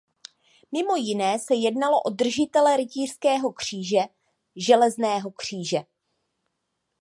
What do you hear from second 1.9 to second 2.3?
o